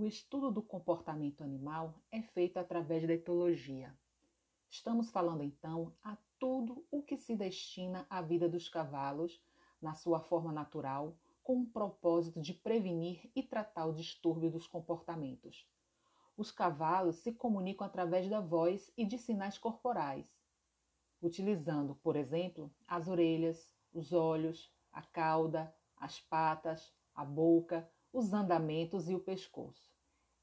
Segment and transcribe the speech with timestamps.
[0.00, 3.94] O estudo do comportamento animal é feito através da etologia.
[4.70, 9.38] Estamos falando então a tudo o que se destina à vida dos cavalos
[9.78, 15.68] na sua forma natural, com o propósito de prevenir e tratar o distúrbio dos comportamentos.
[16.34, 20.24] Os cavalos se comunicam através da voz e de sinais corporais,
[21.20, 29.08] utilizando, por exemplo, as orelhas, os olhos, a cauda, as patas, a boca, os andamentos
[29.08, 29.90] e o pescoço.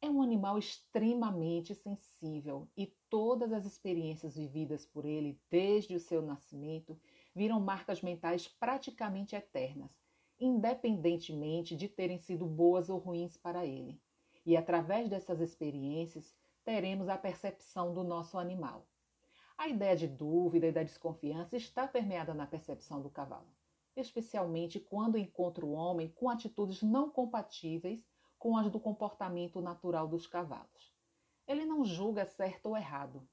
[0.00, 6.20] É um animal extremamente sensível e todas as experiências vividas por ele desde o seu
[6.20, 7.00] nascimento
[7.34, 9.98] viram marcas mentais praticamente eternas,
[10.38, 13.98] independentemente de terem sido boas ou ruins para ele.
[14.44, 16.34] E através dessas experiências,
[16.64, 18.86] teremos a percepção do nosso animal.
[19.56, 23.46] A ideia de dúvida e da desconfiança está permeada na percepção do cavalo,
[23.96, 28.06] especialmente quando encontra o homem com atitudes não compatíveis
[28.38, 30.92] com as do comportamento natural dos cavalos.
[31.46, 33.26] Ele não julga certo ou errado,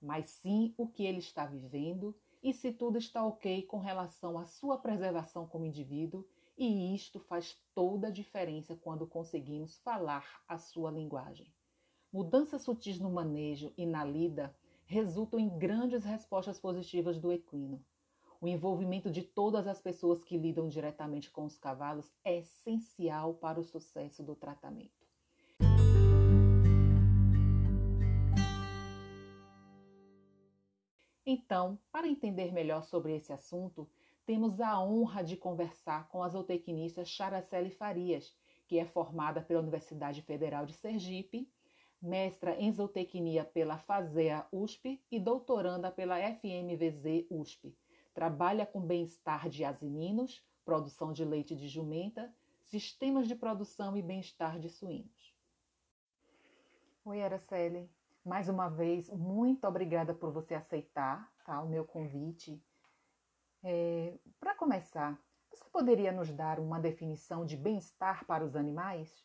[0.00, 4.44] mas sim o que ele está vivendo e se tudo está ok com relação à
[4.44, 10.90] sua preservação como indivíduo, e isto faz toda a diferença quando conseguimos falar a sua
[10.90, 11.52] linguagem.
[12.12, 17.84] Mudanças sutis no manejo e na lida resultam em grandes respostas positivas do equino.
[18.40, 23.58] O envolvimento de todas as pessoas que lidam diretamente com os cavalos é essencial para
[23.58, 25.06] o sucesso do tratamento.
[31.26, 33.88] Então, para entender melhor sobre esse assunto,
[34.24, 38.34] temos a honra de conversar com a zootecnista Characele Farias,
[38.66, 41.50] que é formada pela Universidade Federal de Sergipe
[42.00, 47.76] mestra em zootecnia pela FASEA USP e doutoranda pela FMVZ USP.
[48.14, 54.58] Trabalha com bem-estar de asininos, produção de leite de jumenta, sistemas de produção e bem-estar
[54.58, 55.34] de suínos.
[57.04, 57.88] Oi, Araceli.
[58.24, 62.62] Mais uma vez, muito obrigada por você aceitar tá, o meu convite.
[63.62, 65.18] É, Para começar,
[65.50, 69.24] você poderia nos dar uma definição de bem-estar para os animais?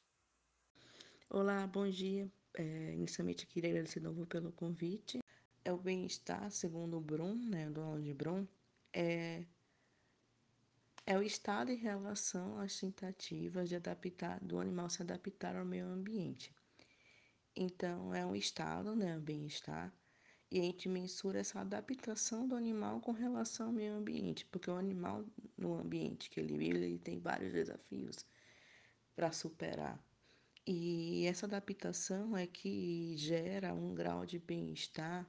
[1.29, 2.31] Olá, bom dia.
[2.55, 5.19] É, inicialmente, queria agradecer de novo pelo convite.
[5.65, 8.47] É o bem-estar, segundo o Brum, né, o dono de Brum,
[8.93, 9.43] é,
[11.05, 15.87] é o estado em relação às tentativas de adaptar, do animal se adaptar ao meio
[15.87, 16.55] ambiente.
[17.55, 19.93] Então, é um estado, né, o bem-estar,
[20.49, 24.75] e a gente mensura essa adaptação do animal com relação ao meio ambiente, porque o
[24.75, 25.25] animal,
[25.57, 28.25] no ambiente que ele vive, ele tem vários desafios
[29.15, 29.99] para superar.
[30.65, 35.27] E essa adaptação é que gera um grau de bem-estar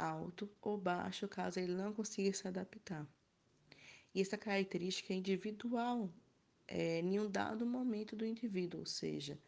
[0.00, 3.06] alto ou baixo caso ele não consiga se adaptar.
[4.14, 6.12] E essa característica é individual
[6.66, 9.38] é, em um dado momento do indivíduo, ou seja,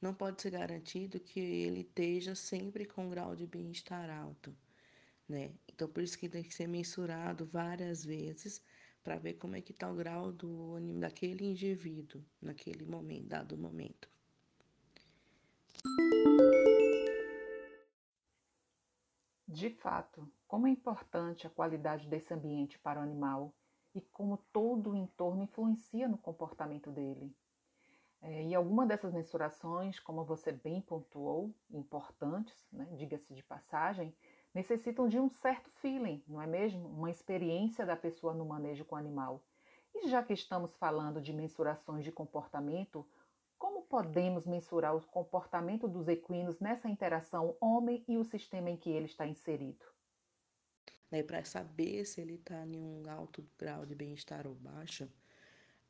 [0.00, 4.54] não pode ser garantido que ele esteja sempre com um grau de bem-estar alto.
[5.28, 5.52] Né?
[5.72, 8.60] Então, por isso que tem que ser mensurado várias vezes
[9.02, 14.08] para ver como é que está o grau do daquele indivíduo naquele momento, dado momento.
[19.54, 23.54] De fato, como é importante a qualidade desse ambiente para o animal
[23.94, 27.32] e como todo o entorno influencia no comportamento dele.
[28.20, 34.12] É, e alguma dessas mensurações, como você bem pontuou, importantes, né, diga-se de passagem,
[34.52, 36.88] necessitam de um certo feeling, não é mesmo?
[36.88, 39.40] Uma experiência da pessoa no manejo com o animal.
[39.94, 43.06] E já que estamos falando de mensurações de comportamento,
[43.64, 48.90] como podemos mensurar o comportamento dos equinos nessa interação homem e o sistema em que
[48.90, 49.86] ele está inserido?
[51.10, 55.08] Né, Para saber se ele está em um alto grau de bem-estar ou baixo,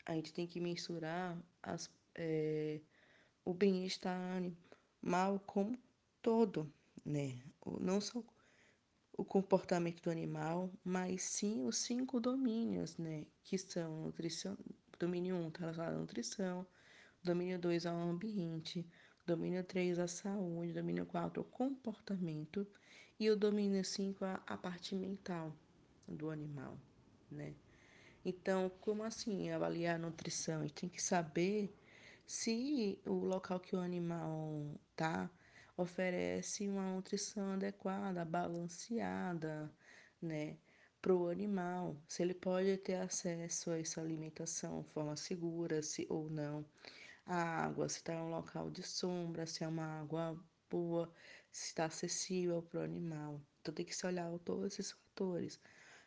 [0.06, 2.80] a gente tem que mensurar as, é,
[3.44, 4.20] o bem-estar
[5.02, 5.76] animal como
[6.22, 6.72] todo,
[7.04, 7.42] né?
[7.80, 8.22] Não só
[9.18, 13.26] o comportamento do animal, mas sim os cinco domínios, né?
[13.42, 14.56] Que são nutrição,
[14.96, 16.64] domínio 1 um, tá relacionado à nutrição,
[17.24, 18.86] domínio 2 ao ambiente,
[19.26, 22.66] domínio 3 à saúde, domínio 4 ao comportamento
[23.18, 25.56] e o domínio 5 a parte mental
[26.06, 26.78] do animal,
[27.30, 27.54] né?
[28.24, 30.60] Então, como assim avaliar a nutrição?
[30.60, 31.74] A gente tem que saber
[32.26, 35.30] se o local que o animal tá
[35.76, 39.70] oferece uma nutrição adequada, balanceada,
[40.20, 40.56] né,
[41.02, 46.06] para o animal, se ele pode ter acesso a essa alimentação de forma segura, se
[46.08, 46.64] ou não
[47.26, 50.38] a água, se está em um local de sombra, se é uma água
[50.70, 51.12] boa,
[51.50, 53.40] se está acessível para o animal.
[53.60, 55.60] Então tem que se olhar todos esses fatores.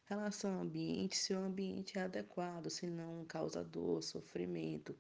[0.06, 4.98] Relação ao ambiente, se o ambiente é adequado, se não causa dor, sofrimento,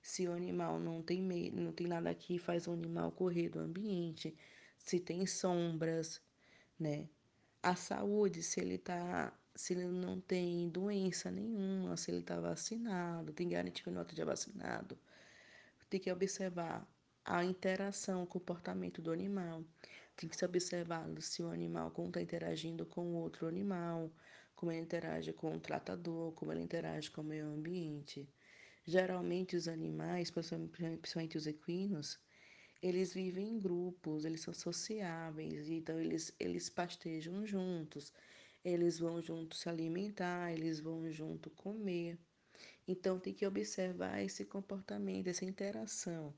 [0.00, 3.58] se o animal não tem medo, não tem nada que faz o animal correr do
[3.58, 4.36] ambiente,
[4.78, 6.20] se tem sombras,
[6.78, 7.08] né?
[7.62, 13.32] A saúde, se ele tá, se ele não tem doença nenhuma, se ele está vacinado,
[13.32, 14.98] tem garantia que não esteja vacinado.
[15.94, 16.84] Tem que observar
[17.24, 19.62] a interação, o comportamento do animal.
[20.16, 24.10] Tem que se observar se o animal como está interagindo com outro animal,
[24.56, 28.28] como ele interage com o tratador, como ele interage com o meio ambiente.
[28.84, 32.18] Geralmente os animais, principalmente os equinos,
[32.82, 38.12] eles vivem em grupos, eles são sociáveis, então eles, eles pastejam juntos,
[38.64, 42.18] eles vão juntos se alimentar, eles vão junto comer.
[42.88, 46.34] Então tem que observar esse comportamento, essa interação.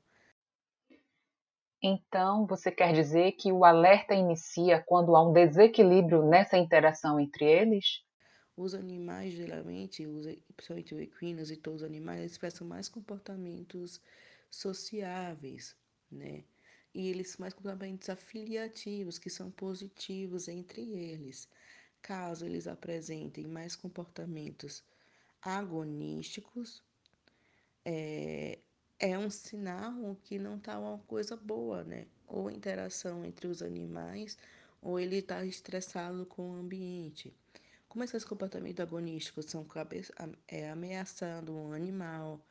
[1.81, 7.45] Então, você quer dizer que o alerta inicia quando há um desequilíbrio nessa interação entre
[7.45, 8.03] eles?
[8.57, 10.05] Os animais, geralmente,
[10.55, 14.01] principalmente os equinos e todos os animais, eles expressam mais comportamentos
[14.51, 15.75] sociáveis,
[16.11, 16.43] né?
[16.93, 21.47] E eles mais comportamentos afiliativos, que são positivos entre eles.
[22.01, 24.83] Caso eles apresentem mais comportamentos
[25.47, 26.83] agonísticos,
[27.85, 28.59] é,
[28.99, 32.05] é um sinal que não está uma coisa boa, né?
[32.27, 34.37] Ou interação entre os animais,
[34.81, 37.33] ou ele está estressado com o ambiente.
[37.87, 39.65] Como esses comportamentos agonísticos são
[40.47, 42.45] é, ameaçando um animal,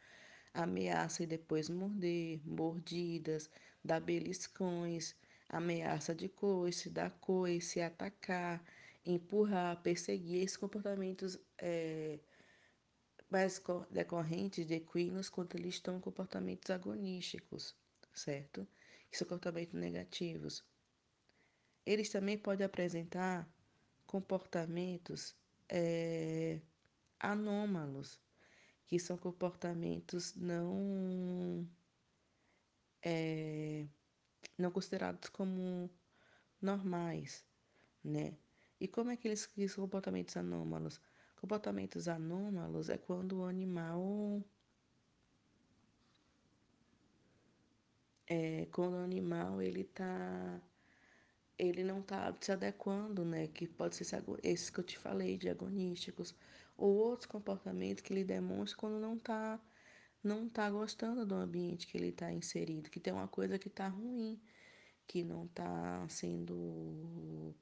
[0.54, 3.50] ameaça e depois morder, mordidas,
[3.84, 5.14] dar beliscões,
[5.49, 8.64] ameaça de coice, dar coice, atacar,
[9.04, 12.19] empurrar, perseguir, esses comportamentos é,
[13.31, 17.76] mais decorrentes de equinos quando eles estão em comportamentos agonísticos,
[18.14, 18.67] certo?
[19.11, 20.64] Que são comportamentos negativos.
[21.84, 23.49] Eles também podem apresentar
[24.06, 25.37] comportamentos
[25.69, 26.61] é,
[27.19, 28.20] anômalos,
[28.87, 31.69] que são comportamentos não,
[33.02, 33.87] é,
[34.58, 35.90] não considerados como
[36.61, 37.44] normais,
[38.02, 38.37] né?
[38.81, 41.00] E como é que eles são comportamentos anômalos?
[41.46, 44.43] Comportamentos anômalos é quando o animal
[48.26, 50.60] é quando o animal ele tá
[51.56, 53.46] ele não está se adequando, né?
[53.46, 56.34] Que pode ser esses que eu te falei, de agonísticos,
[56.76, 59.60] ou outros comportamentos que ele demonstra quando não está
[60.25, 63.87] não tá gostando do ambiente que ele está inserido, que tem uma coisa que está
[63.87, 64.40] ruim,
[65.06, 67.54] que não está sendo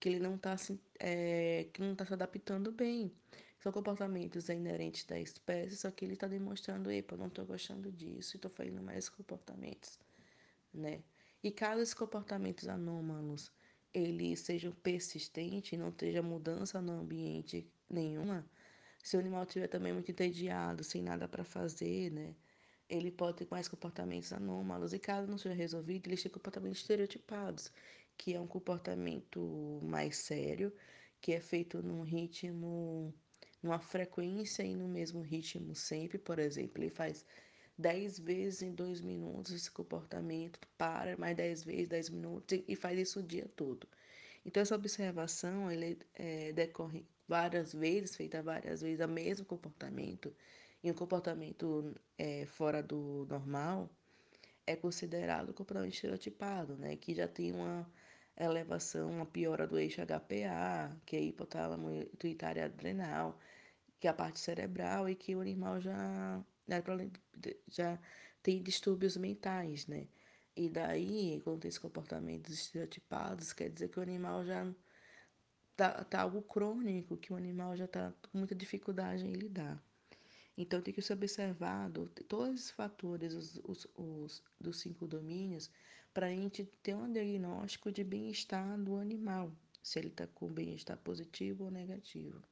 [0.00, 3.12] que ele não está se, é, que não está se adaptando bem.
[3.60, 8.36] São comportamentos inerentes da espécie, só que ele está demonstrando, epa, não estou gostando disso,
[8.36, 9.98] estou fazendo mais comportamentos,
[10.72, 11.02] né?
[11.42, 13.52] E caso esses comportamentos anômalos
[13.92, 18.48] eles sejam persistentes e não esteja mudança no ambiente nenhuma,
[19.02, 22.34] se o animal estiver também muito entediado, sem nada para fazer, né?
[22.88, 27.72] Ele pode ter mais comportamentos anômalos e caso não seja resolvido, eles têm comportamentos estereotipados,
[28.18, 30.72] que é um comportamento mais sério,
[31.20, 33.14] que é feito num ritmo,
[33.62, 37.24] numa frequência e no mesmo ritmo sempre, por exemplo, ele faz
[37.78, 42.98] dez vezes em dois minutos esse comportamento, para mais dez vezes, dez minutos e faz
[42.98, 43.88] isso o dia todo.
[44.44, 50.34] Então essa observação ele é, decorre várias vezes, feita várias vezes, o mesmo comportamento
[50.82, 53.90] e um comportamento é, fora do normal
[54.66, 56.96] é considerado comportamento estereotipado, né?
[56.96, 57.90] Que já tem uma
[58.44, 63.38] elevação, uma piora do eixo HPA, que é hipotálamo pituitária adrenal,
[64.00, 66.82] que é a parte cerebral e que o animal já né,
[67.66, 67.98] já
[68.42, 70.06] tem distúrbios mentais, né?
[70.56, 74.66] E daí, quando tem esses comportamentos estereotipados, quer dizer que o animal já
[75.76, 79.82] tá, tá algo crônico, que o animal já tá com muita dificuldade em lidar.
[80.56, 85.70] Então tem que ser observado todos esses fatores os, os, os dos cinco domínios
[86.12, 90.96] para a gente ter um diagnóstico de bem-estar do animal, se ele está com bem-estar
[90.98, 92.42] positivo ou negativo.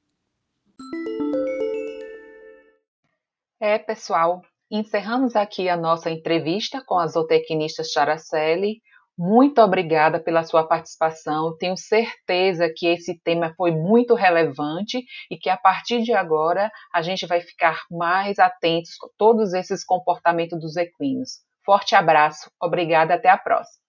[3.59, 8.83] É, pessoal, encerramos aqui a nossa entrevista com a zootecnista Characelli.
[9.19, 11.57] Muito obrigada pela sua participação.
[11.57, 17.01] Tenho certeza que esse tema foi muito relevante e que a partir de agora a
[17.01, 21.46] gente vai ficar mais atentos com todos esses comportamentos dos equinos.
[21.66, 23.86] Forte abraço, obrigada, até a próxima.